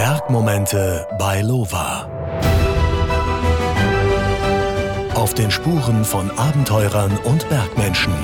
[0.00, 2.08] Bergmomente bei Lova.
[5.14, 8.14] Auf den Spuren von Abenteurern und Bergmenschen.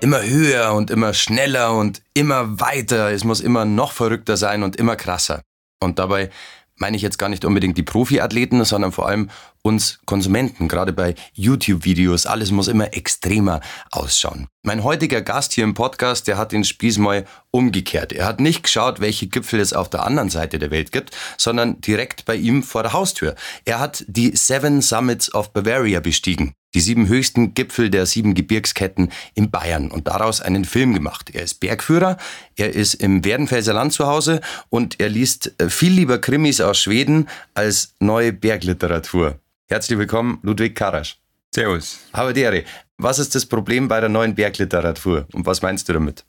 [0.00, 3.10] Immer höher und immer schneller und immer weiter.
[3.10, 5.40] Es muss immer noch verrückter sein und immer krasser.
[5.80, 6.28] Und dabei
[6.76, 9.30] meine ich jetzt gar nicht unbedingt die Profiathleten, sondern vor allem
[9.62, 12.26] uns Konsumenten, gerade bei YouTube-Videos.
[12.26, 14.48] Alles muss immer extremer ausschauen.
[14.62, 18.12] Mein heutiger Gast hier im Podcast, der hat den Spieß mal umgekehrt.
[18.12, 21.80] Er hat nicht geschaut, welche Gipfel es auf der anderen Seite der Welt gibt, sondern
[21.80, 23.34] direkt bei ihm vor der Haustür.
[23.64, 29.10] Er hat die Seven Summits of Bavaria bestiegen die sieben höchsten Gipfel der sieben Gebirgsketten
[29.34, 31.30] in Bayern und daraus einen Film gemacht.
[31.32, 32.18] Er ist Bergführer,
[32.56, 36.78] er ist im Werdenfelser Land zu Hause und er liest äh, viel lieber Krimis aus
[36.78, 39.38] Schweden als neue Bergliteratur.
[39.70, 41.20] Herzlich willkommen, Ludwig Karasch.
[41.54, 41.98] Servus.
[42.14, 42.64] Habadere.
[42.96, 46.24] Was ist das Problem bei der neuen Bergliteratur und was meinst du damit?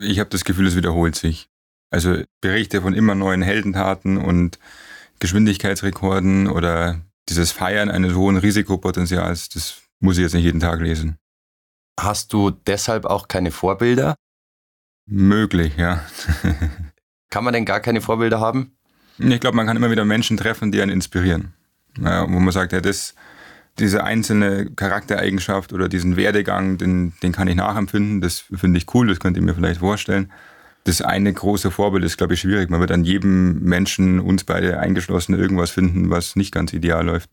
[0.00, 1.48] Ich habe das Gefühl, es wiederholt sich.
[1.90, 4.58] Also Berichte von immer neuen Heldentaten und
[5.20, 11.18] Geschwindigkeitsrekorden oder dieses Feiern eines hohen Risikopotenzials, das muss ich jetzt nicht jeden Tag lesen.
[12.00, 14.16] Hast du deshalb auch keine Vorbilder?
[15.06, 16.04] Möglich, ja.
[17.30, 18.76] kann man denn gar keine Vorbilder haben?
[19.18, 21.54] Ich glaube, man kann immer wieder Menschen treffen, die einen inspirieren.
[22.00, 23.14] Ja, wo man sagt, ja, das,
[23.78, 29.08] diese einzelne Charaktereigenschaft oder diesen Werdegang, den, den kann ich nachempfinden, das finde ich cool,
[29.08, 30.30] das könnt ihr mir vielleicht vorstellen
[30.84, 32.70] das eine große Vorbild ist, glaube ich, schwierig.
[32.70, 37.28] Man wird an jedem Menschen, uns beide eingeschlossen, irgendwas finden, was nicht ganz ideal läuft.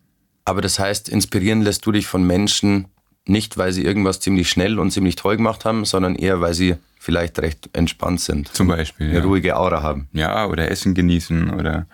[0.46, 2.88] Aber das heißt, inspirieren lässt du dich von Menschen
[3.26, 6.76] nicht, weil sie irgendwas ziemlich schnell und ziemlich toll gemacht haben, sondern eher, weil sie
[7.00, 8.54] vielleicht recht entspannt sind.
[8.54, 9.10] Zum Beispiel.
[9.10, 9.24] Eine ja.
[9.24, 10.10] ruhige Aura haben.
[10.14, 11.88] Ja, oder Essen genießen oder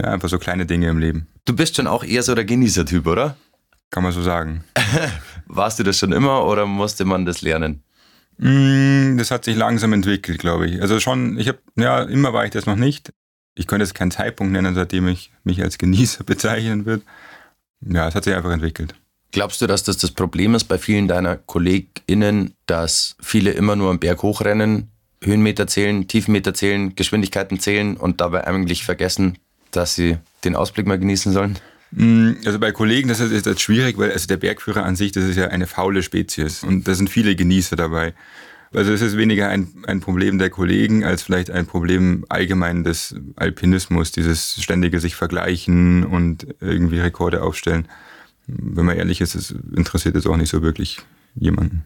[0.00, 1.26] ja, einfach so kleine Dinge im Leben.
[1.44, 3.36] Du bist schon auch eher so der Genießertyp, oder?
[3.90, 4.64] Kann man so sagen.
[5.46, 7.82] Warst du das schon immer oder musste man das lernen?
[8.38, 10.80] Mm, das hat sich langsam entwickelt, glaube ich.
[10.80, 13.12] Also schon, ich habe, ja, immer war ich das noch nicht.
[13.54, 17.02] Ich könnte jetzt keinen Zeitpunkt nennen, seitdem ich mich als Genießer bezeichnen würde.
[17.80, 18.94] Ja, es hat sich einfach entwickelt.
[19.32, 23.90] Glaubst du, dass das das Problem ist bei vielen deiner KollegInnen, dass viele immer nur
[23.90, 24.90] am Berg hochrennen,
[25.22, 29.38] Höhenmeter zählen, Tiefenmeter zählen, Geschwindigkeiten zählen und dabei eigentlich vergessen,
[29.70, 31.58] dass sie den Ausblick mal genießen sollen?
[31.92, 35.24] Mm, also bei Kollegen, das ist jetzt schwierig, weil also der Bergführer an sich, das
[35.24, 38.14] ist ja eine faule Spezies und da sind viele Genießer dabei.
[38.72, 43.16] Also es ist weniger ein, ein Problem der Kollegen als vielleicht ein Problem allgemein des
[43.34, 47.88] Alpinismus, dieses ständige sich vergleichen und irgendwie Rekorde aufstellen.
[48.46, 50.98] Wenn man ehrlich ist, es interessiert jetzt auch nicht so wirklich
[51.34, 51.84] jemanden.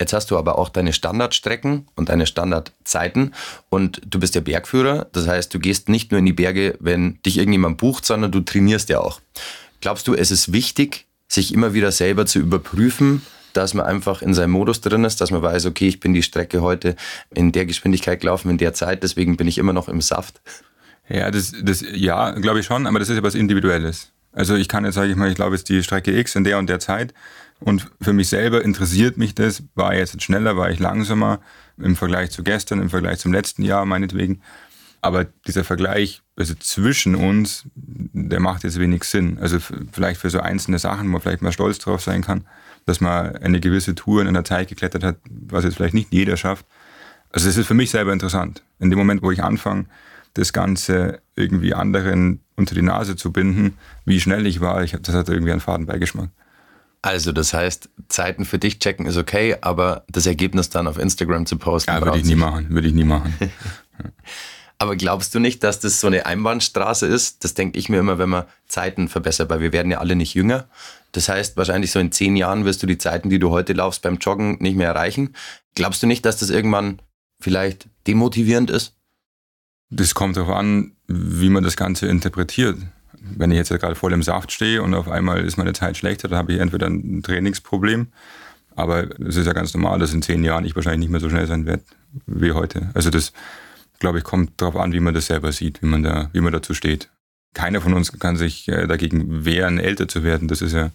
[0.00, 3.34] Jetzt hast du aber auch deine Standardstrecken und deine Standardzeiten
[3.70, 5.06] und du bist ja Bergführer.
[5.12, 8.40] Das heißt, du gehst nicht nur in die Berge, wenn dich irgendjemand bucht, sondern du
[8.40, 9.20] trainierst ja auch.
[9.80, 14.34] Glaubst du, es ist wichtig, sich immer wieder selber zu überprüfen, dass man einfach in
[14.34, 16.96] seinem Modus drin ist, dass man weiß, okay, ich bin die Strecke heute
[17.34, 20.40] in der Geschwindigkeit gelaufen, in der Zeit, deswegen bin ich immer noch im Saft?
[21.08, 24.12] Ja, das, das ja, glaube ich schon, aber das ist ja was Individuelles.
[24.32, 26.44] Also ich kann jetzt, sage ich mal, ich glaube, es ist die Strecke X in
[26.44, 27.12] der und der Zeit
[27.64, 31.40] und für mich selber interessiert mich das, war ich jetzt schneller, war ich langsamer
[31.78, 34.42] im Vergleich zu gestern, im Vergleich zum letzten Jahr meinetwegen.
[35.00, 39.38] Aber dieser Vergleich also zwischen uns, der macht jetzt wenig Sinn.
[39.40, 39.58] Also
[39.92, 42.46] vielleicht für so einzelne Sachen, wo man vielleicht mal stolz drauf sein kann,
[42.86, 46.36] dass man eine gewisse Tour in einer Zeit geklettert hat, was jetzt vielleicht nicht jeder
[46.36, 46.66] schafft.
[47.30, 48.62] Also es ist für mich selber interessant.
[48.78, 49.86] In dem Moment, wo ich anfange,
[50.34, 55.14] das Ganze irgendwie anderen unter die Nase zu binden, wie schnell ich war, ich, das
[55.14, 56.30] hat irgendwie einen faden Beigeschmack.
[57.02, 61.46] Also das heißt, Zeiten für dich checken ist okay, aber das Ergebnis dann auf Instagram
[61.46, 61.90] zu posten.
[61.90, 63.34] Ja, würde ich nie machen, würde ich nie machen.
[64.78, 67.42] aber glaubst du nicht, dass das so eine Einbahnstraße ist?
[67.42, 70.34] Das denke ich mir immer, wenn man Zeiten verbessert, weil wir werden ja alle nicht
[70.34, 70.68] jünger.
[71.10, 74.02] Das heißt, wahrscheinlich so in zehn Jahren wirst du die Zeiten, die du heute laufst
[74.02, 75.34] beim Joggen, nicht mehr erreichen.
[75.74, 77.02] Glaubst du nicht, dass das irgendwann
[77.40, 78.94] vielleicht demotivierend ist?
[79.90, 82.78] Das kommt darauf an, wie man das Ganze interpretiert
[83.36, 86.28] wenn ich jetzt gerade voll im Saft stehe und auf einmal ist meine Zeit schlechter,
[86.28, 88.08] dann habe ich entweder ein Trainingsproblem,
[88.74, 91.30] aber es ist ja ganz normal, dass in zehn Jahren ich wahrscheinlich nicht mehr so
[91.30, 91.82] schnell sein werde
[92.26, 92.90] wie heute.
[92.94, 93.32] Also das,
[93.98, 96.52] glaube ich, kommt darauf an, wie man das selber sieht, wie man da, wie man
[96.52, 97.10] dazu steht.
[97.54, 100.48] Keiner von uns kann sich äh, dagegen wehren, älter zu werden.
[100.48, 100.90] Das ist ja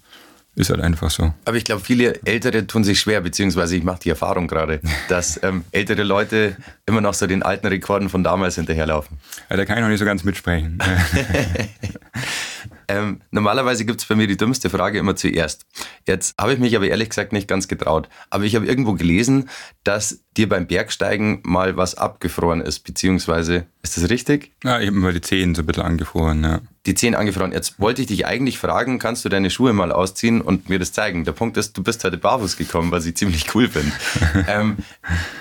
[0.57, 1.33] ist halt einfach so.
[1.45, 5.39] Aber ich glaube, viele Ältere tun sich schwer, beziehungsweise ich mache die Erfahrung gerade, dass
[5.43, 9.17] ähm, ältere Leute immer noch so den alten Rekorden von damals hinterherlaufen.
[9.49, 10.79] Ja, da kann ich noch nicht so ganz mitsprechen.
[12.87, 15.65] Ähm, normalerweise gibt es bei mir die dümmste Frage immer zuerst.
[16.05, 18.07] Jetzt habe ich mich aber ehrlich gesagt nicht ganz getraut.
[18.29, 19.49] Aber ich habe irgendwo gelesen,
[19.83, 24.51] dass dir beim Bergsteigen mal was abgefroren ist, beziehungsweise, ist das richtig?
[24.63, 26.61] Ja, ich habe mal die Zehen so ein bisschen angefroren, ja.
[26.85, 27.51] Die Zehen angefroren.
[27.51, 30.93] Jetzt wollte ich dich eigentlich fragen, kannst du deine Schuhe mal ausziehen und mir das
[30.93, 31.25] zeigen?
[31.25, 33.91] Der Punkt ist, du bist heute barfuß gekommen, was ich ziemlich cool finde.
[34.47, 34.77] ähm,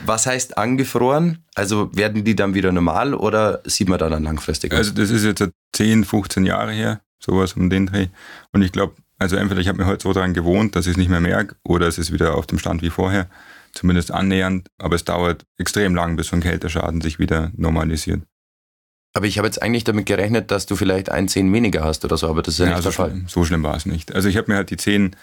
[0.04, 1.44] was heißt angefroren?
[1.54, 4.78] Also werden die dann wieder normal oder sieht man da dann langfristig aus?
[4.78, 5.44] Also das ist jetzt
[5.74, 8.08] 10, 15 Jahre her, sowas um den Dreh.
[8.52, 10.96] Und ich glaube, also entweder ich habe mir heute so daran gewohnt, dass ich es
[10.96, 13.28] nicht mehr merke, oder es ist wieder auf dem Stand wie vorher
[13.72, 18.22] zumindest annähernd, aber es dauert extrem lang, bis so ein Kälteschaden sich wieder normalisiert.
[19.12, 22.16] Aber ich habe jetzt eigentlich damit gerechnet, dass du vielleicht ein Zehn weniger hast oder
[22.16, 23.10] so, aber das ist ja, ja nicht so der Fall.
[23.10, 24.14] Schlimm, so schlimm war es nicht.
[24.14, 25.16] Also ich habe mir halt die Zehen,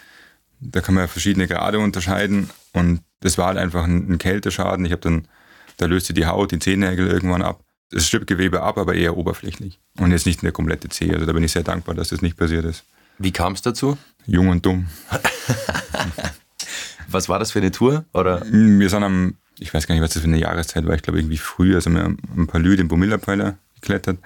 [0.60, 4.84] da kann man ja verschiedene Grade unterscheiden und das war halt einfach ein, ein Kälteschaden.
[4.84, 5.28] Ich habe dann,
[5.76, 7.64] da löste die Haut, die Zehennägel irgendwann ab.
[7.94, 11.14] Das Stippgewebe ab, aber eher oberflächlich und jetzt nicht eine komplette Zehe.
[11.14, 12.84] Also da bin ich sehr dankbar, dass das nicht passiert ist.
[13.18, 13.96] Wie kam es dazu?
[14.26, 14.88] Jung und dumm.
[17.08, 18.04] Was war das für eine Tour?
[18.12, 18.42] Oder?
[18.50, 21.20] Wir sind am, ich weiß gar nicht, was das für eine Jahreszeit war, ich glaube
[21.20, 24.18] irgendwie früh, also wir haben ein paar Lü den Bomilla-Pfeiler geklettert.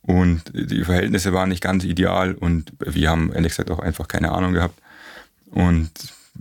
[0.00, 4.32] Und die Verhältnisse waren nicht ganz ideal und wir haben ehrlich gesagt auch einfach keine
[4.32, 4.80] Ahnung gehabt.
[5.50, 5.90] Und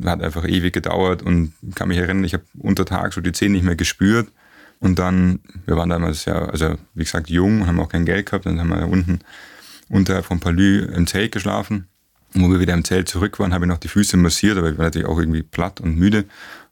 [0.05, 3.51] hat einfach ewig gedauert und kann mich erinnern, ich habe unter Tag so die Zehen
[3.51, 4.29] nicht mehr gespürt.
[4.79, 8.27] Und dann, wir waren damals ja, also wie gesagt, jung und haben auch kein Geld
[8.27, 8.45] gehabt.
[8.45, 9.19] Dann haben wir unten
[9.89, 11.87] unterhalb von Palü im Zelt geschlafen.
[12.33, 14.69] Und wo wir wieder im Zelt zurück waren, habe ich noch die Füße massiert, aber
[14.69, 16.25] ich war natürlich auch irgendwie platt und müde.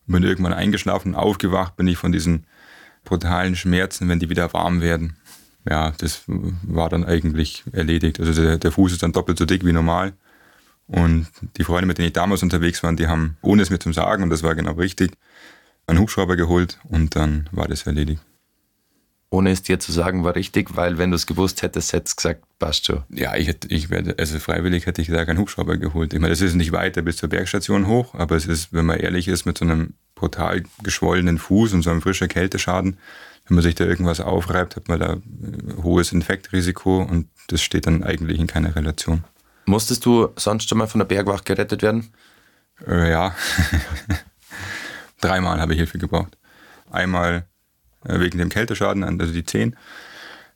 [0.08, 2.46] Und bin irgendwann eingeschlafen aufgewacht bin ich von diesen
[3.06, 5.16] brutalen Schmerzen, wenn die wieder warm werden.
[5.68, 8.20] Ja, das war dann eigentlich erledigt.
[8.20, 10.14] Also der, der Fuß ist dann doppelt so dick wie normal.
[10.88, 11.28] Und
[11.58, 14.22] die Freunde, mit denen ich damals unterwegs war, die haben, ohne es mir zu sagen,
[14.22, 15.14] und das war genau richtig,
[15.88, 18.22] einen Hubschrauber geholt und dann war das erledigt
[19.36, 22.24] ohne es dir zu sagen, war richtig, weil wenn du es gewusst hättest, hättest du
[22.24, 23.04] gesagt, passt schon.
[23.10, 26.14] Ja, ich hätte, ich werde, also freiwillig hätte ich da keinen Hubschrauber geholt.
[26.14, 28.98] Ich meine, das ist nicht weiter bis zur Bergstation hoch, aber es ist, wenn man
[28.98, 32.98] ehrlich ist, mit so einem brutal geschwollenen Fuß und so einem frischen Kälteschaden,
[33.48, 37.88] wenn man sich da irgendwas aufreibt, hat man da ein hohes Infektrisiko und das steht
[37.88, 39.24] dann eigentlich in keiner Relation.
[39.66, 42.12] Musstest du sonst schon mal von der Bergwacht gerettet werden?
[42.88, 43.36] Äh, ja.
[45.26, 46.38] Dreimal habe ich Hilfe gebraucht.
[46.92, 47.46] Einmal
[48.06, 49.76] äh, wegen dem Kälteschaden, also die Zehen.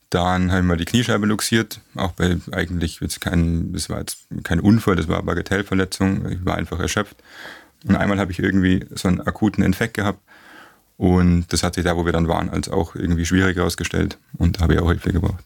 [0.10, 4.60] Dann haben wir die Kniescheibe luxiert, auch bei eigentlich jetzt kein, das war jetzt kein
[4.60, 7.18] Unfall, das war Bagatellverletzung, ich war einfach erschöpft.
[7.86, 10.20] Und einmal habe ich irgendwie so einen akuten Infekt gehabt
[10.98, 14.58] und das hat sich da, wo wir dann waren, als auch irgendwie schwierig herausgestellt und
[14.58, 15.46] da habe ich auch Hilfe gebraucht.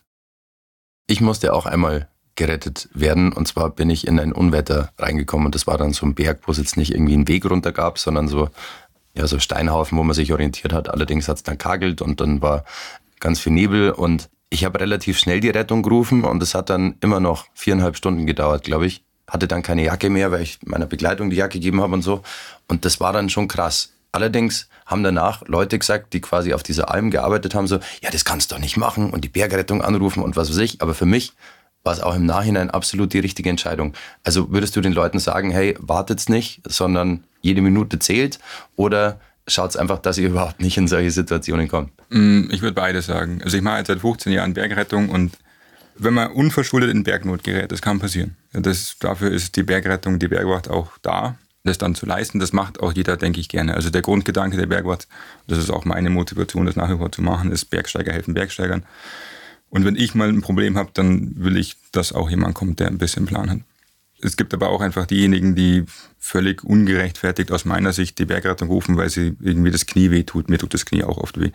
[1.08, 5.56] Ich musste auch einmal gerettet werden und zwar bin ich in ein Unwetter reingekommen und
[5.56, 8.00] das war dann so ein Berg, wo es jetzt nicht irgendwie einen Weg runter gab,
[8.00, 8.50] sondern so
[9.16, 10.90] ja, so Steinhaufen, wo man sich orientiert hat.
[10.90, 12.64] Allerdings hat es dann kagelt und dann war
[13.20, 16.96] ganz viel Nebel und ich habe relativ schnell die Rettung gerufen und es hat dann
[17.02, 19.04] immer noch viereinhalb Stunden gedauert, glaube ich.
[19.28, 22.22] Hatte dann keine Jacke mehr, weil ich meiner Begleitung die Jacke gegeben habe und so.
[22.68, 23.94] Und das war dann schon krass.
[24.12, 28.26] Allerdings haben danach Leute gesagt, die quasi auf dieser Alm gearbeitet haben, so, ja, das
[28.26, 30.82] kannst du doch nicht machen und die Bergrettung anrufen und was weiß ich.
[30.82, 31.34] Aber für mich
[31.84, 33.94] war es auch im Nachhinein absolut die richtige Entscheidung.
[34.24, 38.40] Also würdest du den Leuten sagen, hey, wartet's nicht, sondern jede Minute zählt
[38.76, 41.92] oder schaut einfach, dass ihr überhaupt nicht in solche Situationen kommt?
[42.10, 43.42] Mm, ich würde beides sagen.
[43.44, 45.38] Also ich mache jetzt seit 15 Jahren Bergrettung und
[45.96, 48.36] wenn man unverschuldet in Bergnot gerät, das kann passieren.
[48.54, 52.40] Das, dafür ist die Bergrettung, die Bergwacht auch da, das dann zu leisten.
[52.40, 53.76] Das macht auch jeder, denke ich, gerne.
[53.76, 55.08] Also der Grundgedanke der Bergwacht,
[55.48, 58.84] das ist auch meine Motivation, das nach wie vor zu machen, ist Bergsteiger helfen Bergsteigern.
[59.70, 62.88] Und wenn ich mal ein Problem habe, dann will ich, dass auch jemand kommt, der
[62.88, 63.60] ein bisschen Plan hat.
[64.24, 65.86] Es gibt aber auch einfach diejenigen, die
[66.18, 70.50] völlig ungerechtfertigt aus meiner Sicht die Bergrettung rufen, weil sie irgendwie das Knie weh tut.
[70.50, 71.52] Mir tut das Knie auch oft weh,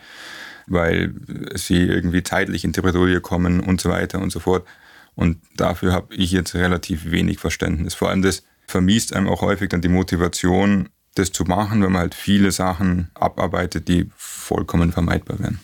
[0.67, 1.15] weil
[1.55, 4.67] sie irgendwie zeitlich in die Bredouille kommen und so weiter und so fort.
[5.15, 7.95] Und dafür habe ich jetzt relativ wenig Verständnis.
[7.95, 12.03] Vor allem das vermiest einem auch häufig dann die Motivation, das zu machen, wenn man
[12.03, 15.59] halt viele Sachen abarbeitet, die vollkommen vermeidbar wären.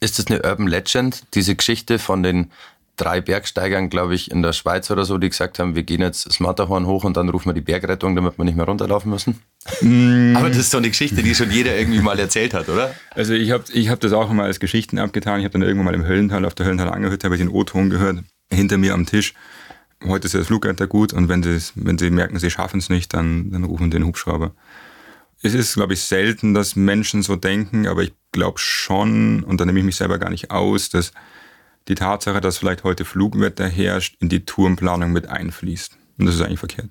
[0.00, 2.50] Ist das eine Urban Legend, diese Geschichte von den
[2.96, 6.26] drei Bergsteigern, glaube ich, in der Schweiz oder so, die gesagt haben, wir gehen jetzt
[6.26, 9.40] das Matterhorn hoch und dann rufen wir die Bergrettung, damit wir nicht mehr runterlaufen müssen?
[9.82, 10.34] Mm.
[10.36, 12.94] Aber das ist so eine Geschichte, die schon jeder irgendwie mal erzählt hat, oder?
[13.10, 15.40] Also ich habe ich hab das auch mal als Geschichten abgetan.
[15.40, 17.90] Ich habe dann irgendwann mal im Höllental, auf der Höllental angehört, habe ich den O-Ton
[17.90, 18.18] gehört,
[18.50, 19.34] hinter mir am Tisch.
[20.04, 22.88] Heute ist ja das Flugwetter gut und wenn sie, wenn sie merken, sie schaffen es
[22.88, 24.52] nicht, dann, dann rufen den Hubschrauber.
[25.42, 29.66] Es ist, glaube ich, selten, dass Menschen so denken, aber ich glaube schon, und da
[29.66, 31.12] nehme ich mich selber gar nicht aus, dass
[31.88, 35.96] die Tatsache, dass vielleicht heute Flugwetter herrscht, in die Tourenplanung mit einfließt.
[36.18, 36.90] Und das ist eigentlich verkehrt.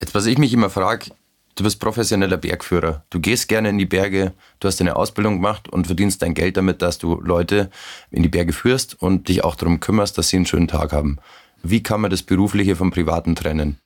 [0.00, 1.10] Jetzt, was ich mich immer frage,
[1.56, 3.04] du bist professioneller Bergführer.
[3.10, 6.56] Du gehst gerne in die Berge, du hast eine Ausbildung gemacht und verdienst dein Geld
[6.56, 7.70] damit, dass du Leute
[8.10, 11.18] in die Berge führst und dich auch darum kümmerst, dass sie einen schönen Tag haben.
[11.62, 13.78] Wie kann man das Berufliche vom Privaten trennen?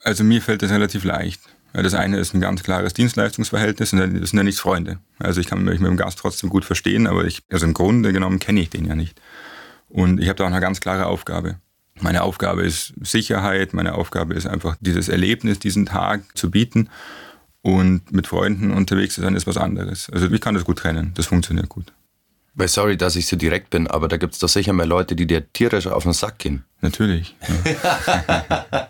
[0.00, 1.40] Also mir fällt das relativ leicht.
[1.72, 4.98] Das eine ist ein ganz klares Dienstleistungsverhältnis und das sind ja nicht Freunde.
[5.18, 8.12] Also ich kann mich mit dem Gast trotzdem gut verstehen, aber ich, also im Grunde
[8.12, 9.20] genommen kenne ich den ja nicht.
[9.88, 11.56] Und ich habe da auch eine ganz klare Aufgabe.
[12.00, 16.88] Meine Aufgabe ist Sicherheit, meine Aufgabe ist einfach dieses Erlebnis, diesen Tag zu bieten.
[17.62, 20.10] Und mit Freunden unterwegs zu sein, ist was anderes.
[20.10, 21.92] Also ich kann das gut trennen, das funktioniert gut.
[22.54, 25.16] Weil sorry, dass ich so direkt bin, aber da gibt es doch sicher mehr Leute,
[25.16, 26.64] die dir tierisch auf den Sack gehen.
[26.80, 27.36] Natürlich.
[28.68, 28.88] Ja.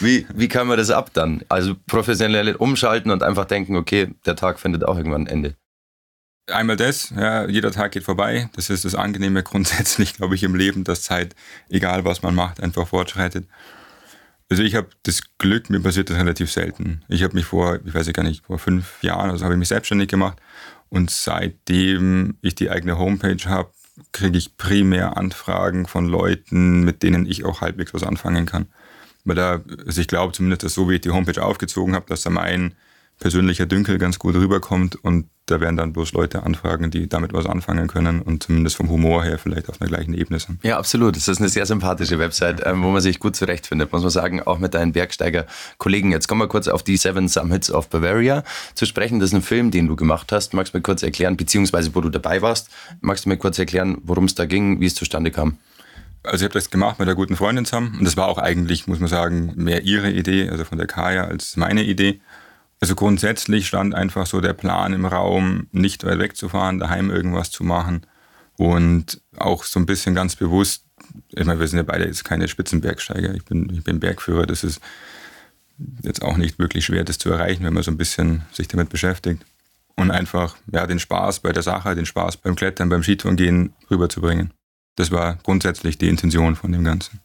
[0.00, 1.42] wie, wie kann man das ab dann?
[1.48, 5.54] Also professionell umschalten und einfach denken, okay, der Tag findet auch irgendwann ein Ende.
[6.50, 8.48] Einmal das, ja, jeder Tag geht vorbei.
[8.54, 11.34] Das ist das Angenehme grundsätzlich, glaube ich, im Leben, dass Zeit,
[11.68, 13.46] egal was man macht, einfach fortschreitet.
[14.50, 17.02] Also ich habe das Glück, mir passiert das relativ selten.
[17.08, 19.68] Ich habe mich vor, ich weiß gar nicht, vor fünf Jahren, also habe ich mich
[19.68, 20.38] selbstständig gemacht
[20.88, 23.70] und seitdem ich die eigene Homepage habe,
[24.12, 28.66] kriege ich primär Anfragen von Leuten, mit denen ich auch halbwegs was anfangen kann.
[29.24, 32.22] Weil da, also ich glaube zumindest, dass so wie ich die Homepage aufgezogen habe, dass
[32.22, 32.74] da mein
[33.18, 37.46] persönlicher Dünkel ganz gut rüberkommt und da werden dann bloß Leute anfragen, die damit was
[37.46, 40.62] anfangen können und zumindest vom Humor her vielleicht auf einer gleichen Ebene sind.
[40.62, 41.16] Ja, absolut.
[41.16, 44.42] Das ist eine sehr sympathische Website, ähm, wo man sich gut zurechtfindet, muss man sagen,
[44.42, 46.12] auch mit deinen Bergsteiger-Kollegen.
[46.12, 48.44] Jetzt kommen wir kurz auf die Seven Summits of Bavaria
[48.74, 49.20] zu sprechen.
[49.20, 50.52] Das ist ein Film, den du gemacht hast.
[50.52, 52.68] Magst du mir kurz erklären, beziehungsweise wo du dabei warst,
[53.00, 55.56] magst du mir kurz erklären, worum es da ging, wie es zustande kam?
[56.24, 58.86] Also ich habe das gemacht mit einer guten Freundin zusammen und das war auch eigentlich,
[58.86, 62.20] muss man sagen, mehr ihre Idee, also von der Kaya, als meine Idee.
[62.80, 67.64] Also grundsätzlich stand einfach so der Plan im Raum, nicht weit wegzufahren, daheim irgendwas zu
[67.64, 68.06] machen
[68.56, 70.84] und auch so ein bisschen ganz bewusst,
[71.34, 74.62] ich meine, wir sind ja beide jetzt keine Spitzenbergsteiger, ich bin, ich bin Bergführer, das
[74.62, 74.80] ist
[76.02, 78.88] jetzt auch nicht wirklich schwer, das zu erreichen, wenn man so ein bisschen sich damit
[78.90, 79.44] beschäftigt.
[79.96, 84.52] Und einfach ja, den Spaß bei der Sache, den Spaß beim Klettern, beim Skitourengehen rüberzubringen.
[84.94, 87.20] Das war grundsätzlich die Intention von dem Ganzen.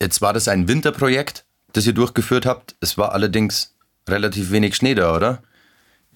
[0.00, 2.76] Jetzt war das ein Winterprojekt, das ihr durchgeführt habt.
[2.80, 3.75] Es war allerdings
[4.08, 5.42] relativ wenig Schnee da, oder?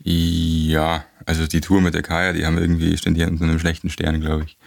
[0.03, 3.91] Ja, also die Tour mit der Kaya, die haben irgendwie, stehen hier unter einem schlechten
[3.91, 4.59] Stern, glaube ich.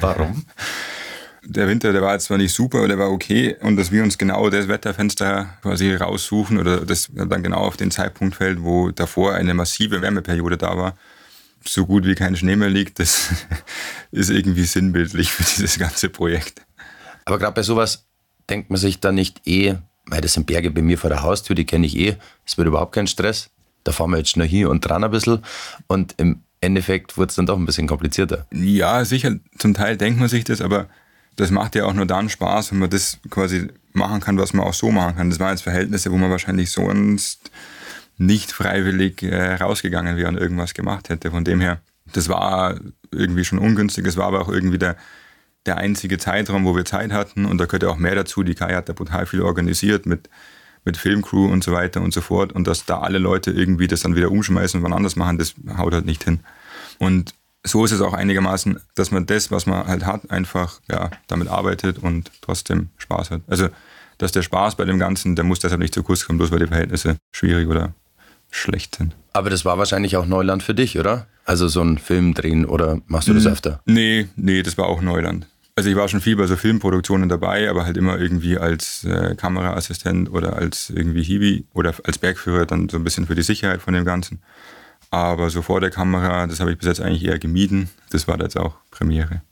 [0.00, 0.44] Warum?
[1.46, 3.54] Der Winter, der war jetzt zwar nicht super, aber der war okay.
[3.60, 7.90] Und dass wir uns genau das Wetterfenster quasi raussuchen oder das dann genau auf den
[7.90, 10.94] Zeitpunkt fällt, wo davor eine massive Wärmeperiode da war,
[11.62, 13.30] so gut wie kein Schnee mehr liegt, das
[14.10, 16.62] ist irgendwie sinnbildlich für dieses ganze Projekt.
[17.26, 18.06] Aber gerade bei sowas
[18.48, 19.76] denkt man sich dann nicht eh,
[20.06, 22.16] weil das sind Berge bei mir vor der Haustür, die kenne ich eh.
[22.46, 23.50] Es wird überhaupt kein Stress.
[23.84, 25.40] Da fahren wir jetzt schnell hier und dran ein bisschen.
[25.86, 28.46] Und im Endeffekt wird es dann doch ein bisschen komplizierter.
[28.52, 30.88] Ja, sicher, zum Teil denkt man sich das, aber
[31.36, 34.66] das macht ja auch nur dann Spaß, wenn man das quasi machen kann, was man
[34.66, 35.30] auch so machen kann.
[35.30, 37.50] Das waren jetzt Verhältnisse, wo man wahrscheinlich sonst
[38.16, 41.30] nicht freiwillig äh, rausgegangen wäre und irgendwas gemacht hätte.
[41.30, 41.80] Von dem her,
[42.12, 42.78] das war
[43.10, 44.06] irgendwie schon ungünstig.
[44.06, 44.96] Es war aber auch irgendwie der,
[45.66, 47.46] der einzige Zeitraum, wo wir Zeit hatten.
[47.46, 48.42] Und da gehört ja auch mehr dazu.
[48.42, 50.28] Die Kai hat da brutal viel organisiert mit,
[50.84, 52.52] mit Filmcrew und so weiter und so fort.
[52.52, 55.54] Und dass da alle Leute irgendwie das dann wieder umschmeißen und wann anders machen, das
[55.76, 56.40] haut halt nicht hin.
[56.98, 57.34] Und
[57.66, 61.48] so ist es auch einigermaßen, dass man das, was man halt hat, einfach ja, damit
[61.48, 63.40] arbeitet und trotzdem Spaß hat.
[63.46, 63.68] Also,
[64.18, 66.60] dass der Spaß bei dem Ganzen, der muss deshalb nicht zu kurz kommen, bloß weil
[66.60, 67.94] die Verhältnisse schwierig oder
[68.50, 69.16] schlecht sind.
[69.32, 71.26] Aber das war wahrscheinlich auch Neuland für dich, oder?
[71.44, 73.80] Also so ein Film drehen oder machst du das öfter?
[73.84, 75.46] Nee, nee, das war auch Neuland.
[75.76, 79.34] Also ich war schon viel bei so Filmproduktionen dabei, aber halt immer irgendwie als äh,
[79.34, 83.82] Kameraassistent oder als irgendwie Hiwi oder als Bergführer dann so ein bisschen für die Sicherheit
[83.82, 84.40] von dem Ganzen.
[85.10, 87.90] Aber so vor der Kamera, das habe ich bis jetzt eigentlich eher gemieden.
[88.10, 89.42] Das war jetzt auch Premiere.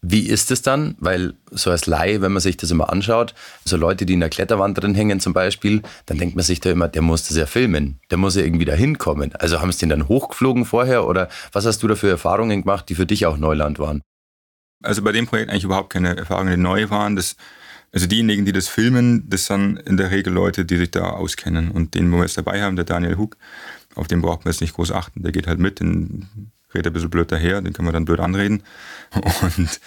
[0.00, 0.96] Wie ist es dann?
[0.98, 4.28] Weil so als Laie, wenn man sich das immer anschaut, so Leute, die in der
[4.28, 7.46] Kletterwand drin hängen zum Beispiel, dann denkt man sich da immer, der muss das ja
[7.46, 9.34] filmen, der muss ja irgendwie da hinkommen.
[9.36, 12.88] Also haben sie den dann hochgeflogen vorher oder was hast du da für Erfahrungen gemacht,
[12.88, 14.02] die für dich auch Neuland waren?
[14.82, 17.16] Also bei dem Projekt eigentlich überhaupt keine Erfahrungen, die neu waren.
[17.16, 17.36] Das,
[17.92, 21.70] also diejenigen, die das filmen, das sind in der Regel Leute, die sich da auskennen.
[21.70, 23.36] Und den, wo wir jetzt dabei haben, der Daniel Huck,
[23.94, 25.22] auf den braucht man jetzt nicht groß achten.
[25.22, 26.28] Der geht halt mit, den
[26.74, 28.62] redet ein bisschen blöd daher, den kann man dann blöd anreden.
[29.42, 29.80] Und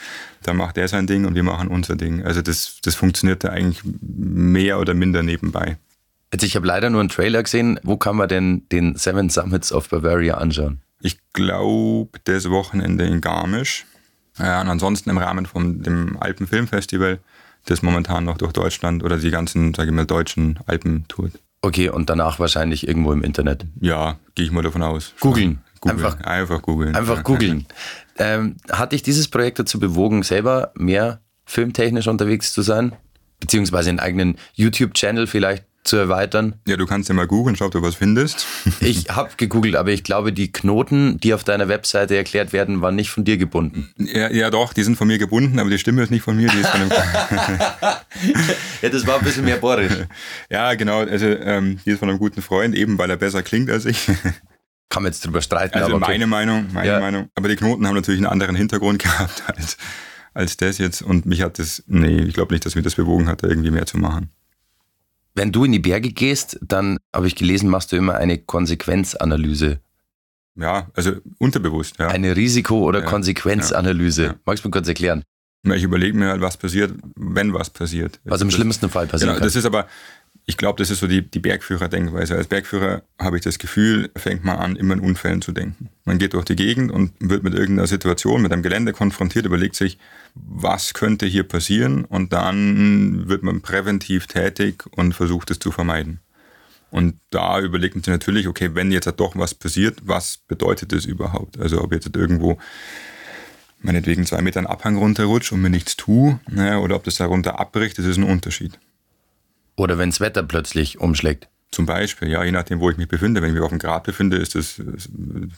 [0.43, 2.23] dann macht er sein Ding und wir machen unser Ding.
[2.25, 5.77] Also das, das funktioniert da eigentlich mehr oder minder nebenbei.
[6.33, 7.79] Jetzt, ich habe leider nur einen Trailer gesehen.
[7.83, 10.81] Wo kann man denn den Seven Summits of Bavaria anschauen?
[11.01, 13.85] Ich glaube, das Wochenende in Garmisch.
[14.41, 17.19] Ja, und ansonsten im Rahmen von dem Alpenfilmfestival,
[17.65, 21.33] das momentan noch durch Deutschland oder die ganzen, sage ich mal, deutschen Alpen tourt.
[21.61, 23.65] Okay, und danach wahrscheinlich irgendwo im Internet.
[23.79, 25.13] Ja, gehe ich mal davon aus.
[25.19, 25.61] Googeln.
[25.79, 26.05] Googeln.
[26.05, 26.95] Einfach, einfach googeln.
[26.95, 27.65] Einfach googeln.
[28.17, 32.93] ähm, hat dich dieses Projekt dazu bewogen, selber mehr filmtechnisch unterwegs zu sein?
[33.39, 36.55] Beziehungsweise einen eigenen YouTube-Channel vielleicht zu erweitern.
[36.67, 38.45] Ja, du kannst ja mal googeln, schau, ob du was findest.
[38.79, 42.95] Ich habe gegoogelt, aber ich glaube, die Knoten, die auf deiner Webseite erklärt werden, waren
[42.95, 43.89] nicht von dir gebunden.
[43.97, 46.49] Ja, ja doch, die sind von mir gebunden, aber die Stimme ist nicht von mir,
[46.49, 46.91] die ist von einem.
[48.81, 49.93] ja, das war ein bisschen mehr bohrisch.
[50.49, 53.69] Ja, genau, also ähm, die ist von einem guten Freund, eben weil er besser klingt
[53.69, 54.07] als ich.
[54.89, 55.75] Kann man jetzt drüber streiten.
[55.75, 56.11] Also aber okay.
[56.11, 56.99] meine Meinung, meine Ja.
[56.99, 57.29] Meinung.
[57.35, 59.77] Aber die Knoten haben natürlich einen anderen Hintergrund gehabt als,
[60.33, 61.01] als das jetzt.
[61.01, 63.71] Und mich hat das, nee, ich glaube nicht, dass mich das bewogen hat, da irgendwie
[63.71, 64.29] mehr zu machen.
[65.33, 69.79] Wenn du in die Berge gehst, dann habe ich gelesen, machst du immer eine Konsequenzanalyse.
[70.55, 72.07] Ja, also unterbewusst, ja.
[72.09, 74.23] Eine Risiko- oder Ja, Konsequenzanalyse.
[74.23, 74.35] ja.
[74.45, 75.23] Magst du mir kurz erklären?
[75.63, 78.19] Ich überlege mir halt, was passiert, wenn was passiert.
[78.25, 79.87] Was im schlimmsten Fall passieren Genau, das ist aber,
[80.45, 82.35] ich glaube, das ist so die, die Bergführer-Denkweise.
[82.35, 85.89] Als Bergführer habe ich das Gefühl, fängt man an, immer in Unfällen zu denken.
[86.03, 89.75] Man geht durch die Gegend und wird mit irgendeiner Situation, mit einem Gelände konfrontiert, überlegt
[89.75, 89.97] sich,
[90.33, 96.19] was könnte hier passieren und dann wird man präventiv tätig und versucht es zu vermeiden.
[96.89, 101.05] Und da überlegt man sich natürlich, okay, wenn jetzt doch was passiert, was bedeutet das
[101.05, 101.59] überhaupt?
[101.59, 102.57] Also ob jetzt irgendwo
[103.79, 107.59] meinetwegen zwei Meter einen Abhang runterrutscht und mir nichts tue, ne, oder ob das darunter
[107.59, 108.77] abbricht, das ist ein Unterschied.
[109.81, 111.47] Oder wenn das Wetter plötzlich umschlägt.
[111.71, 113.41] Zum Beispiel, ja, je nachdem, wo ich mich befinde.
[113.41, 114.79] Wenn ich mich auf dem Grat befinde, ist das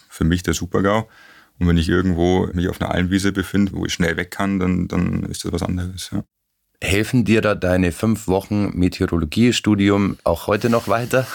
[0.08, 1.10] für mich der Supergau.
[1.60, 4.88] Und wenn ich irgendwo mich auf einer Almwiese befinde, wo ich schnell weg kann, dann,
[4.88, 6.10] dann ist das was anderes.
[6.14, 6.24] Ja.
[6.82, 11.28] Helfen dir da deine fünf Wochen Meteorologiestudium auch heute noch weiter?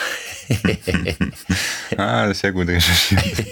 [1.99, 3.45] Ah, das ist sehr gut recherchiert.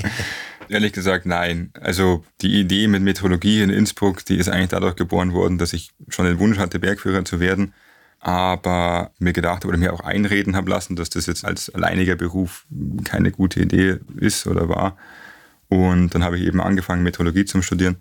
[0.70, 1.72] Ehrlich gesagt, nein.
[1.78, 5.90] Also die Idee mit Meteorologie in Innsbruck, die ist eigentlich dadurch geboren worden, dass ich
[6.08, 7.74] schon den Wunsch hatte, Bergführer zu werden,
[8.20, 12.16] aber mir gedacht habe oder mir auch einreden habe lassen, dass das jetzt als alleiniger
[12.16, 12.66] Beruf
[13.04, 14.96] keine gute Idee ist oder war.
[15.68, 17.96] Und dann habe ich eben angefangen, Meteorologie zu studieren,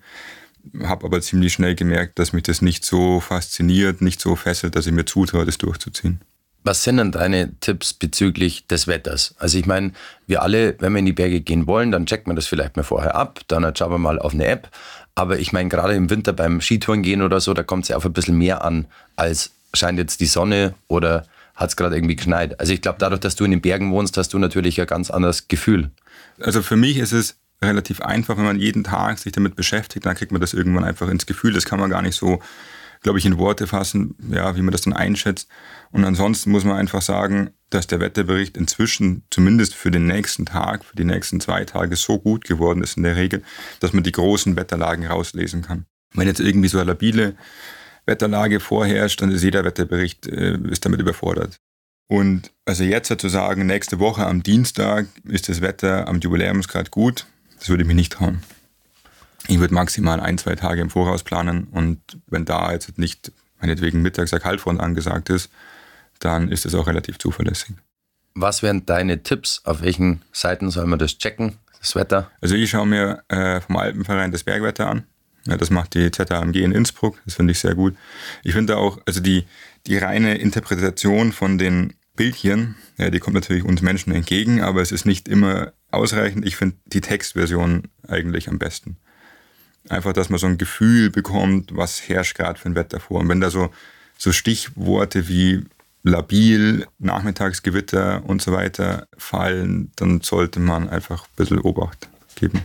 [0.83, 4.87] habe aber ziemlich schnell gemerkt, dass mich das nicht so fasziniert, nicht so fesselt, dass
[4.87, 6.21] ich mir zutraue, das durchzuziehen.
[6.63, 9.35] Was sind denn deine Tipps bezüglich des Wetters?
[9.37, 9.93] Also ich meine,
[10.25, 12.83] wir alle, wenn wir in die Berge gehen wollen, dann checkt man das vielleicht mal
[12.83, 14.69] vorher ab, dann schauen wir mal auf eine App.
[15.15, 17.97] Aber ich meine, gerade im Winter beim Skitouren gehen oder so, da kommt es ja
[17.97, 22.15] auf ein bisschen mehr an, als scheint jetzt die Sonne oder hat es gerade irgendwie
[22.15, 22.59] geschneit.
[22.59, 25.09] Also ich glaube, dadurch, dass du in den Bergen wohnst, hast du natürlich ein ganz
[25.09, 25.91] anderes Gefühl.
[26.39, 30.15] Also für mich ist es relativ einfach, wenn man jeden Tag sich damit beschäftigt, dann
[30.15, 31.53] kriegt man das irgendwann einfach ins Gefühl.
[31.53, 32.39] Das kann man gar nicht so,
[33.01, 35.49] glaube ich, in Worte fassen, ja, wie man das dann einschätzt.
[35.91, 40.85] Und ansonsten muss man einfach sagen, dass der Wetterbericht inzwischen zumindest für den nächsten Tag,
[40.85, 43.43] für die nächsten zwei Tage so gut geworden ist in der Regel,
[43.79, 45.85] dass man die großen Wetterlagen rauslesen kann.
[46.13, 47.35] Wenn jetzt irgendwie so eine labile
[48.07, 51.57] Wetterlage vorherrscht, dann ist jeder Wetterbericht äh, ist damit überfordert.
[52.09, 57.27] Und also jetzt zu sagen, nächste Woche am Dienstag ist das Wetter am Jubiläumsgrad gut,
[57.59, 58.41] das würde ich mir nicht trauen.
[59.47, 64.01] Ich würde maximal ein, zwei Tage im Voraus planen und wenn da jetzt nicht meinetwegen
[64.01, 65.51] mittags der Kaltfront angesagt ist,
[66.19, 67.75] dann ist es auch relativ zuverlässig.
[68.33, 69.61] Was wären deine Tipps?
[69.65, 72.31] Auf welchen Seiten soll man das checken, das Wetter?
[72.39, 75.03] Also ich schaue mir äh, vom Alpenverein das Bergwetter an.
[75.47, 77.19] Ja, das macht die ZAMG in Innsbruck.
[77.25, 77.95] Das finde ich sehr gut.
[78.43, 79.45] Ich finde auch, also die,
[79.85, 84.91] die reine Interpretation von den Bildchen, ja, die kommt natürlich uns Menschen entgegen, aber es
[84.91, 86.45] ist nicht immer ausreichend.
[86.45, 88.97] Ich finde die Textversion eigentlich am besten.
[89.87, 93.21] Einfach, dass man so ein Gefühl bekommt, was herrscht gerade für ein Wetter vor.
[93.21, 93.69] Und wenn da so,
[94.17, 95.63] so Stichworte wie
[96.03, 102.63] labil, Nachmittagsgewitter und so weiter fallen, dann sollte man einfach ein bisschen Obacht geben.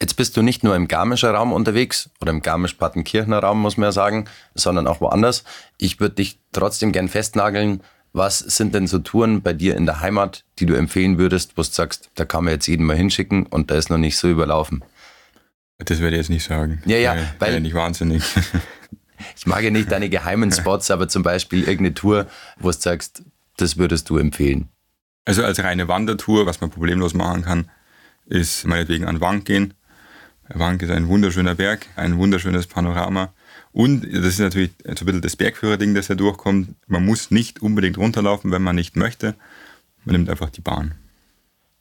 [0.00, 3.88] Jetzt bist du nicht nur im Garmischer Raum unterwegs oder im Garmisch-Partenkirchener Raum, muss man
[3.88, 5.44] ja sagen, sondern auch woanders.
[5.76, 7.82] Ich würde dich trotzdem gern festnageln.
[8.12, 11.62] Was sind denn so Touren bei dir in der Heimat, die du empfehlen würdest, wo
[11.62, 14.28] du sagst, da kann man jetzt jeden mal hinschicken und da ist noch nicht so
[14.28, 14.82] überlaufen?
[15.78, 16.82] Das werde ich jetzt nicht sagen.
[16.86, 18.22] Ja, ja, Weil, weil- weil nicht wahnsinnig.
[19.36, 22.26] Ich mag ja nicht deine geheimen Spots, aber zum Beispiel irgendeine Tour,
[22.58, 23.22] wo du sagst,
[23.58, 24.68] das würdest du empfehlen.
[25.26, 27.70] Also als reine Wandertour, was man problemlos machen kann,
[28.24, 29.74] ist meinetwegen an Wank gehen.
[30.52, 33.32] Wank ist ein wunderschöner Berg, ein wunderschönes Panorama.
[33.72, 36.74] Und das ist natürlich so ein bisschen das Bergführerding, das da durchkommt.
[36.88, 39.34] Man muss nicht unbedingt runterlaufen, wenn man nicht möchte.
[40.04, 40.94] Man nimmt einfach die Bahn.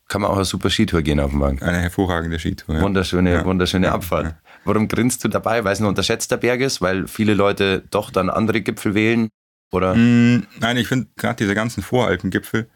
[0.08, 1.62] Kann man auch eine super Skitour gehen auf dem Wagen.
[1.62, 2.76] Eine hervorragende Skitour.
[2.76, 2.82] ja.
[2.82, 3.46] Wunderschöne, Ja.
[3.46, 4.36] wunderschöne Ja, Abfahrt.
[4.66, 5.64] Warum grinst du dabei?
[5.64, 9.30] Weil es ein unterschätzter Berg ist, weil viele Leute doch dann andere Gipfel wählen?
[9.72, 9.94] Oder?
[9.96, 12.68] Mm, Nein, ich finde gerade diese ganzen Voralpengipfel,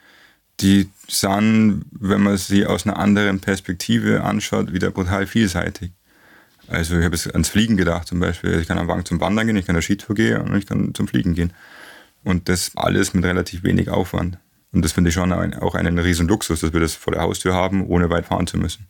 [0.60, 5.92] die sind, wenn man sie aus einer anderen Perspektive anschaut, wieder brutal vielseitig.
[6.68, 8.60] Also ich habe jetzt ans Fliegen gedacht zum Beispiel.
[8.60, 10.94] Ich kann am Wagen zum Wandern gehen, ich kann der Skitour gehen und ich kann
[10.94, 11.54] zum Fliegen gehen.
[12.24, 14.38] Und das alles mit relativ wenig Aufwand.
[14.72, 17.22] Und das finde ich schon ein, auch einen riesen Luxus, dass wir das vor der
[17.22, 18.88] Haustür haben, ohne weit fahren zu müssen.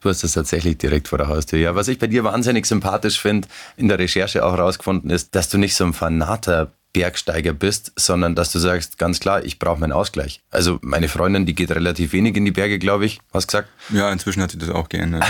[0.00, 1.58] Du hast das tatsächlich direkt vor der Haustür.
[1.58, 5.48] Ja, was ich bei dir wahnsinnig sympathisch finde, in der Recherche auch rausgefunden ist, dass
[5.48, 9.78] du nicht so ein Fanater Bergsteiger bist, sondern dass du sagst, ganz klar, ich brauche
[9.78, 10.40] meinen Ausgleich.
[10.50, 13.68] Also meine Freundin, die geht relativ wenig in die Berge, glaube ich, hast gesagt.
[13.90, 15.24] Ja, inzwischen hat sich das auch geändert.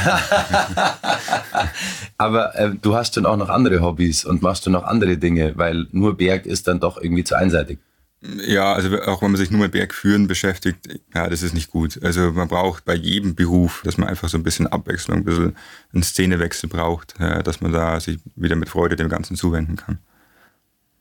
[2.18, 5.52] Aber äh, du hast dann auch noch andere Hobbys und machst du noch andere Dinge,
[5.56, 7.78] weil nur Berg ist dann doch irgendwie zu einseitig.
[8.20, 12.02] Ja, also auch wenn man sich nur mit Bergführen beschäftigt, ja, das ist nicht gut.
[12.02, 15.56] Also man braucht bei jedem Beruf, dass man einfach so ein bisschen Abwechslung, ein bisschen
[15.92, 19.98] einen Szenewechsel braucht, dass man da sich wieder mit Freude dem Ganzen zuwenden kann.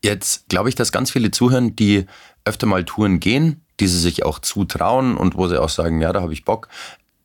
[0.03, 2.05] Jetzt glaube ich, dass ganz viele zuhören, die
[2.45, 6.13] öfter mal Touren gehen, die sie sich auch zutrauen und wo sie auch sagen, ja,
[6.13, 6.69] da habe ich Bock.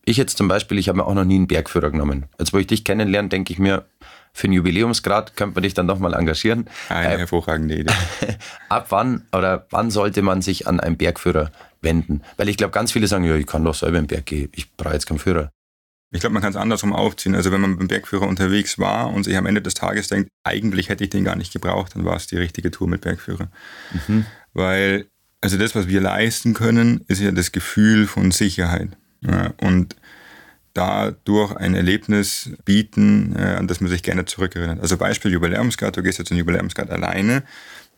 [0.04, 2.26] Ich jetzt zum Beispiel, ich habe mir auch noch nie einen Bergführer genommen.
[2.38, 3.86] Jetzt, wo ich dich kennenlerne, denke ich mir,
[4.32, 6.68] für einen Jubiläumsgrad könnte man dich dann doch mal engagieren.
[6.88, 7.92] Eine äh, hervorragende Idee.
[8.68, 11.50] Ab wann oder wann sollte man sich an einen Bergführer
[11.82, 12.22] wenden?
[12.36, 14.72] Weil ich glaube, ganz viele sagen, ja, ich kann doch selber im Berg gehen, ich
[14.72, 15.50] brauche jetzt keinen Führer.
[16.12, 17.34] Ich glaube, man kann es andersrum aufziehen.
[17.34, 20.28] Also wenn man mit dem Bergführer unterwegs war und sich am Ende des Tages denkt,
[20.44, 23.48] eigentlich hätte ich den gar nicht gebraucht, dann war es die richtige Tour mit Bergführer.
[24.06, 24.26] Mhm.
[24.52, 25.06] Weil,
[25.40, 28.90] also das, was wir leisten können, ist ja das Gefühl von Sicherheit.
[29.22, 29.96] Ja, und
[30.74, 34.80] dadurch ein Erlebnis bieten, äh, an das man sich gerne zurückerinnert.
[34.80, 37.42] Also Beispiel Jubiläumsgrad, du gehst jetzt in Jubiläumsgrad alleine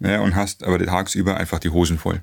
[0.00, 2.20] ja, und hast aber tagsüber einfach die Hosen voll.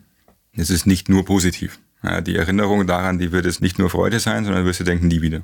[0.55, 1.79] Das ist nicht nur positiv.
[2.03, 5.07] Ja, die Erinnerung daran, die wird es nicht nur Freude sein, sondern wirst du denken,
[5.07, 5.43] nie wieder.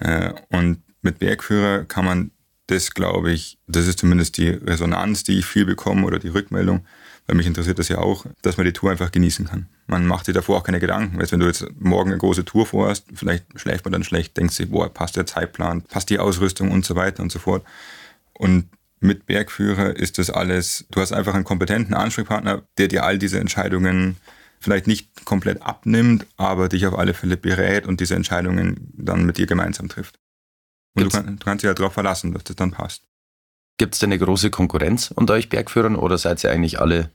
[0.00, 2.30] Äh, und mit Bergführer kann man
[2.68, 6.84] das, glaube ich, das ist zumindest die Resonanz, die ich viel bekomme oder die Rückmeldung,
[7.26, 9.68] weil mich interessiert das ja auch, dass man die Tour einfach genießen kann.
[9.86, 11.18] Man macht sich davor auch keine Gedanken.
[11.18, 14.52] Weißt, wenn du jetzt morgen eine große Tour vorhast, vielleicht schläft man dann schlecht, denkt
[14.52, 17.64] sich, boah, passt der Zeitplan, passt die Ausrüstung und so weiter und so fort.
[18.34, 18.68] Und
[19.00, 23.38] mit Bergführer ist das alles, du hast einfach einen kompetenten Ansprechpartner, der dir all diese
[23.40, 24.16] Entscheidungen
[24.60, 29.38] vielleicht nicht komplett abnimmt, aber dich auf alle Fälle berät und diese Entscheidungen dann mit
[29.38, 30.18] dir gemeinsam trifft.
[30.94, 33.04] Und du, kann, du, kannst dich ja darauf verlassen, dass das dann passt.
[33.78, 37.12] Gibt es denn eine große Konkurrenz unter euch Bergführern oder seid ihr eigentlich alle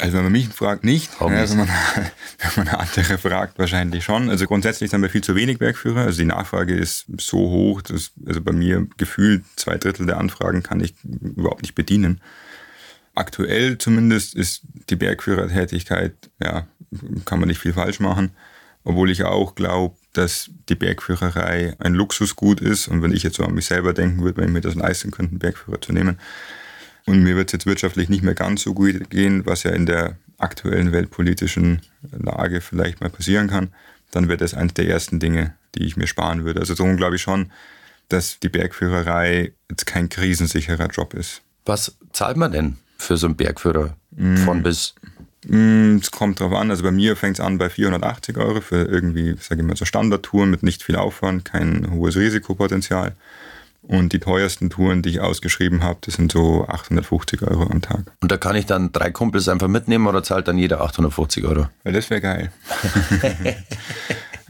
[0.00, 1.12] also wenn man mich fragt, nicht.
[1.20, 1.68] Ja, wenn, man,
[2.38, 4.28] wenn man andere fragt, wahrscheinlich schon.
[4.30, 6.00] Also grundsätzlich haben wir viel zu wenig Bergführer.
[6.00, 10.62] Also die Nachfrage ist so hoch, dass also bei mir gefühlt zwei Drittel der Anfragen
[10.62, 12.20] kann ich überhaupt nicht bedienen.
[13.16, 16.66] Aktuell zumindest ist die Bergführertätigkeit, ja,
[17.24, 18.30] kann man nicht viel falsch machen.
[18.84, 22.86] Obwohl ich auch glaube, dass die Bergführerei ein Luxusgut ist.
[22.86, 25.10] Und wenn ich jetzt so an mich selber denken würde, wenn ich mir das leisten
[25.10, 26.18] könnte, einen Bergführer zu nehmen,
[27.06, 29.86] und mir wird es jetzt wirtschaftlich nicht mehr ganz so gut gehen, was ja in
[29.86, 33.72] der aktuellen weltpolitischen Lage vielleicht mal passieren kann,
[34.10, 36.60] dann wäre das eines der ersten Dinge, die ich mir sparen würde.
[36.60, 37.50] Also darum glaube ich schon,
[38.08, 41.42] dass die Bergführerei jetzt kein krisensicherer Job ist.
[41.64, 44.36] Was zahlt man denn für so einen Bergführer mm.
[44.38, 44.94] von bis?
[45.46, 46.70] Mm, es kommt drauf an.
[46.70, 49.84] Also bei mir fängt es an bei 480 Euro für irgendwie, sage ich mal, so
[49.84, 53.14] Standardtouren mit nicht viel Aufwand, kein hohes Risikopotenzial.
[53.82, 58.00] Und die teuersten Touren, die ich ausgeschrieben habe, das sind so 850 Euro am Tag.
[58.20, 61.68] Und da kann ich dann drei Kumpels einfach mitnehmen oder zahlt dann jeder 850 Euro?
[61.84, 62.52] Ja, das wäre geil.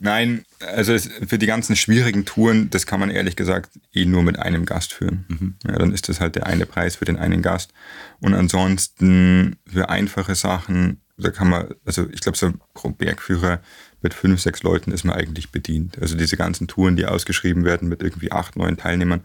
[0.00, 4.22] Nein, also es, für die ganzen schwierigen Touren, das kann man ehrlich gesagt eh nur
[4.22, 5.24] mit einem Gast führen.
[5.28, 5.54] Mhm.
[5.66, 7.72] Ja, dann ist das halt der eine Preis für den einen Gast.
[8.20, 13.60] Und ansonsten für einfache Sachen, da kann man, also ich glaube, so pro Bergführer
[14.02, 15.98] mit fünf, sechs Leuten ist man eigentlich bedient.
[16.00, 19.24] Also diese ganzen Touren, die ausgeschrieben werden mit irgendwie acht, neun Teilnehmern,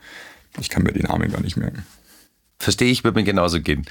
[0.60, 1.86] ich kann mir die Namen gar nicht merken.
[2.60, 3.86] Verstehe ich, würde mir genauso gehen.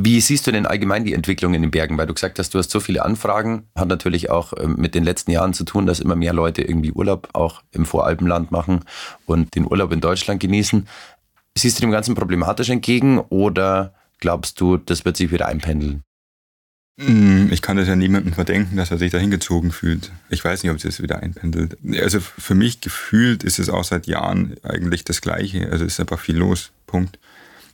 [0.00, 1.98] Wie siehst du denn allgemein die Entwicklung in den Bergen?
[1.98, 5.02] Weil du gesagt hast, du hast so viele Anfragen, hat natürlich auch ähm, mit den
[5.02, 8.84] letzten Jahren zu tun, dass immer mehr Leute irgendwie Urlaub auch im Voralpenland machen
[9.26, 10.86] und den Urlaub in Deutschland genießen.
[11.56, 16.02] Siehst du dem Ganzen problematisch entgegen oder glaubst du, das wird sich wieder einpendeln?
[17.00, 20.12] Hm, ich kann das ja niemandem verdenken, dass er sich da hingezogen fühlt.
[20.30, 21.76] Ich weiß nicht, ob sich das wieder einpendelt.
[22.00, 25.70] Also für mich gefühlt ist es auch seit Jahren eigentlich das Gleiche.
[25.70, 26.70] Also es ist einfach viel los.
[26.86, 27.18] Punkt.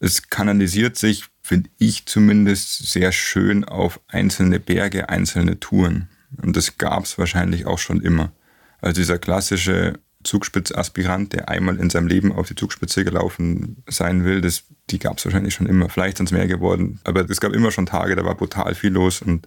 [0.00, 6.08] Es kanalisiert sich, finde ich zumindest, sehr schön auf einzelne Berge, einzelne Touren.
[6.42, 8.32] Und das gab es wahrscheinlich auch schon immer.
[8.80, 14.40] Also dieser klassische Zugspitzaspirant, der einmal in seinem Leben auf die Zugspitze gelaufen sein will,
[14.40, 15.90] das, die gab es wahrscheinlich schon immer.
[15.90, 18.92] Vielleicht sind es mehr geworden, aber es gab immer schon Tage, da war brutal viel
[18.92, 19.46] los und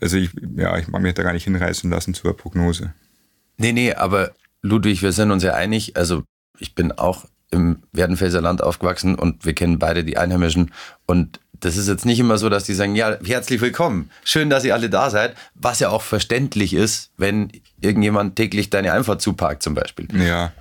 [0.00, 2.92] also ich, ja, ich mag mich da gar nicht hinreißen lassen zur Prognose.
[3.58, 6.24] Nee, nee, aber Ludwig, wir sind uns ja einig, also
[6.58, 10.72] ich bin auch im Werdenfelser Land aufgewachsen und wir kennen beide die Einheimischen
[11.06, 14.64] und das ist jetzt nicht immer so, dass die sagen, ja, herzlich willkommen, schön, dass
[14.64, 19.62] ihr alle da seid, was ja auch verständlich ist, wenn irgendjemand täglich deine Einfahrt zuparkt
[19.62, 20.08] zum Beispiel.
[20.20, 20.52] Ja,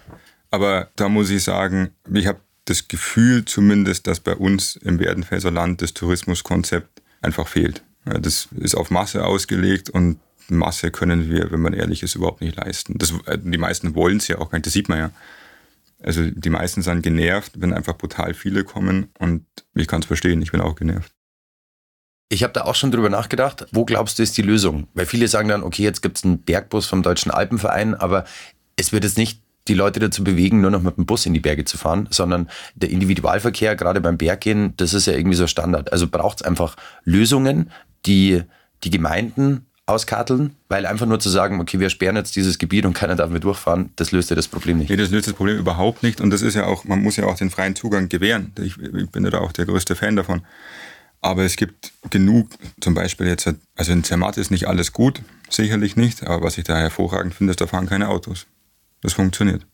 [0.51, 5.51] aber da muss ich sagen, ich habe das Gefühl zumindest, dass bei uns im Werdenfelser
[5.51, 7.83] Land das Tourismuskonzept einfach fehlt.
[8.05, 12.55] Das ist auf Masse ausgelegt und Masse können wir, wenn man ehrlich ist, überhaupt nicht
[12.55, 12.97] leisten.
[12.97, 15.11] Das, äh, die meisten wollen es ja auch gar nicht, das sieht man ja.
[16.05, 20.41] Also die meisten sind genervt, wenn einfach brutal viele kommen und ich kann es verstehen,
[20.41, 21.11] ich bin auch genervt.
[22.29, 23.65] Ich habe da auch schon drüber nachgedacht.
[23.71, 24.87] Wo glaubst du, ist die Lösung?
[24.93, 28.25] Weil viele sagen dann, okay, jetzt gibt es einen Bergbus vom Deutschen Alpenverein, aber
[28.75, 31.39] es wird jetzt nicht die Leute dazu bewegen, nur noch mit dem Bus in die
[31.39, 35.91] Berge zu fahren, sondern der Individualverkehr, gerade beim Berggehen, das ist ja irgendwie so Standard.
[35.91, 37.71] Also braucht es einfach Lösungen,
[38.05, 38.43] die
[38.83, 42.93] die Gemeinden auskarteln, weil einfach nur zu sagen, okay, wir sperren jetzt dieses Gebiet und
[42.93, 44.89] keiner darf mehr durchfahren, das löst ja das Problem nicht.
[44.89, 47.25] Nee, das löst das Problem überhaupt nicht und das ist ja auch, man muss ja
[47.25, 48.51] auch den freien Zugang gewähren.
[48.59, 50.41] Ich, ich bin ja da auch der größte Fan davon.
[51.21, 52.49] Aber es gibt genug,
[52.81, 56.63] zum Beispiel jetzt, also in Zermatt ist nicht alles gut, sicherlich nicht, aber was ich
[56.65, 58.47] da hervorragend finde, ist, da fahren keine Autos.
[59.01, 59.65] Das funktioniert.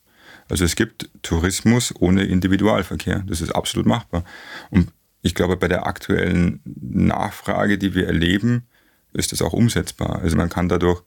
[0.50, 3.24] Also es gibt Tourismus ohne Individualverkehr.
[3.26, 4.26] Das ist absolut machbar.
[4.70, 8.68] Und ich glaube, bei der aktuellen Nachfrage, die wir erleben,
[9.14, 10.22] ist das auch umsetzbar.
[10.22, 11.04] Also man kann dadurch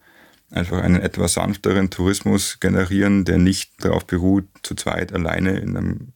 [0.50, 6.12] einfach einen etwas sanfteren Tourismus generieren, der nicht darauf beruht, zu zweit alleine in einem,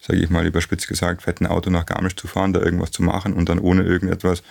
[0.00, 3.32] sage ich mal überspitzt gesagt, fetten Auto nach Garmisch zu fahren, da irgendwas zu machen
[3.32, 4.42] und dann ohne irgendetwas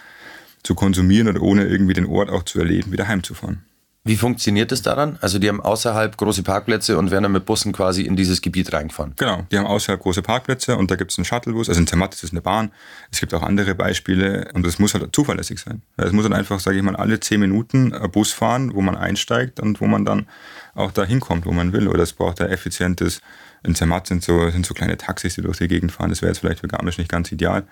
[0.63, 3.63] zu konsumieren oder ohne irgendwie den Ort auch zu erleben, wieder heimzufahren.
[4.05, 5.17] Wie funktioniert das daran?
[5.21, 8.73] Also die haben außerhalb große Parkplätze und werden dann mit Bussen quasi in dieses Gebiet
[8.73, 9.13] reingefahren.
[9.15, 12.21] Genau, die haben außerhalb große Parkplätze und da gibt es einen Shuttlebus, also in Zermatt
[12.21, 12.73] ist eine Bahn.
[13.11, 15.83] Es gibt auch andere Beispiele und das muss halt zuverlässig sein.
[15.95, 18.97] Es muss dann einfach, sage ich mal, alle zehn Minuten ein Bus fahren, wo man
[18.97, 20.27] einsteigt und wo man dann
[20.75, 21.87] auch da hinkommt, wo man will.
[21.87, 23.21] Oder es braucht ein effizientes,
[23.63, 26.09] in Zermatt sind so, sind so kleine Taxis, die durch die Gegend fahren.
[26.09, 27.65] Das wäre jetzt vielleicht für Garmisch nicht ganz ideal.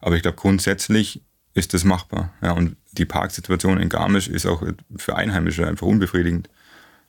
[0.00, 1.20] Aber ich glaube, grundsätzlich
[1.54, 2.32] ist das machbar.
[2.42, 4.62] Ja, und die Parksituation in Garmisch ist auch
[4.96, 6.48] für Einheimische einfach unbefriedigend.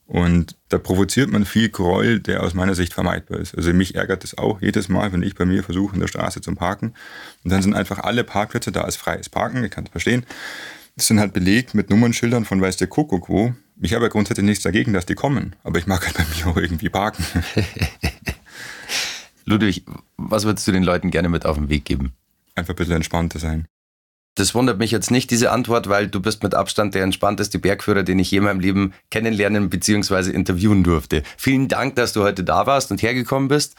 [0.08, 3.56] Und da provoziert man viel Groll, der aus meiner Sicht vermeidbar ist.
[3.56, 6.42] Also mich ärgert das auch jedes Mal, wenn ich bei mir versuche, in der Straße
[6.42, 6.94] zu parken.
[7.44, 10.24] Und dann sind einfach alle Parkplätze da als freies Parken, ich kann es verstehen.
[10.96, 13.54] Das sind halt belegt mit Nummernschildern von weiß der Kuckuck wo.
[13.82, 16.48] Ich habe ja grundsätzlich nichts dagegen, dass die kommen, aber ich mag halt bei mir
[16.48, 17.26] auch irgendwie parken.
[19.46, 19.86] Ludwig,
[20.18, 22.14] was würdest du den Leuten gerne mit auf den Weg geben?
[22.54, 23.68] Einfach ein bisschen entspannter sein.
[24.36, 28.04] Das wundert mich jetzt nicht, diese Antwort, weil du bist mit Abstand der entspannteste Bergführer,
[28.04, 30.32] den ich je in meinem Leben kennenlernen bzw.
[30.32, 31.24] interviewen durfte.
[31.38, 33.76] Vielen Dank, dass du heute da warst und hergekommen bist.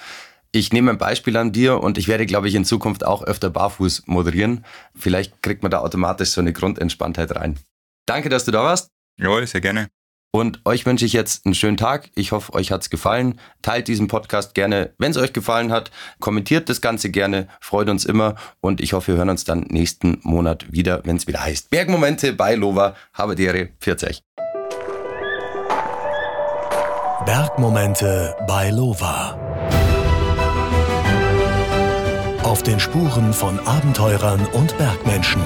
[0.53, 3.51] Ich nehme ein Beispiel an dir und ich werde, glaube ich, in Zukunft auch öfter
[3.51, 4.65] barfuß moderieren.
[4.95, 7.59] Vielleicht kriegt man da automatisch so eine Grundentspanntheit rein.
[8.07, 8.89] Danke, dass du da warst.
[9.19, 9.89] Jawohl, sehr gerne.
[10.33, 12.11] Und euch wünsche ich jetzt einen schönen Tag.
[12.15, 13.41] Ich hoffe, euch hat es gefallen.
[13.63, 15.91] Teilt diesen Podcast gerne, wenn es euch gefallen hat.
[16.21, 17.49] Kommentiert das Ganze gerne.
[17.61, 18.35] Freut uns immer.
[18.61, 22.33] Und ich hoffe, wir hören uns dann nächsten Monat wieder, wenn es wieder heißt Bergmomente
[22.35, 22.95] bei Lova.
[23.15, 23.71] Habe Dere.
[23.81, 24.23] 40.
[27.25, 29.41] Bergmomente bei Lova.
[32.43, 35.43] Auf den Spuren von Abenteurern und Bergmenschen.